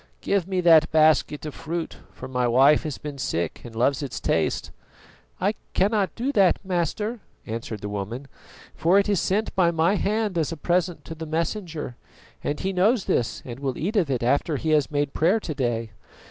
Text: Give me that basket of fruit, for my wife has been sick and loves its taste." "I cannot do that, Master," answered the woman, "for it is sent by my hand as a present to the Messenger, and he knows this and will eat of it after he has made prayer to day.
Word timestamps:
Give 0.21 0.47
me 0.47 0.61
that 0.61 0.91
basket 0.91 1.45
of 1.45 1.53
fruit, 1.53 1.97
for 2.11 2.27
my 2.27 2.47
wife 2.47 2.81
has 2.85 2.97
been 2.97 3.19
sick 3.19 3.61
and 3.63 3.75
loves 3.75 4.01
its 4.01 4.19
taste." 4.19 4.71
"I 5.39 5.53
cannot 5.75 6.15
do 6.15 6.31
that, 6.31 6.57
Master," 6.65 7.19
answered 7.45 7.81
the 7.81 7.87
woman, 7.87 8.27
"for 8.73 8.97
it 8.97 9.07
is 9.07 9.19
sent 9.19 9.55
by 9.55 9.69
my 9.69 9.97
hand 9.97 10.39
as 10.39 10.51
a 10.51 10.57
present 10.57 11.05
to 11.05 11.13
the 11.13 11.27
Messenger, 11.27 11.97
and 12.43 12.59
he 12.61 12.73
knows 12.73 13.05
this 13.05 13.43
and 13.45 13.59
will 13.59 13.77
eat 13.77 13.95
of 13.95 14.09
it 14.09 14.23
after 14.23 14.57
he 14.57 14.71
has 14.71 14.89
made 14.89 15.13
prayer 15.13 15.39
to 15.39 15.53
day. 15.53 15.91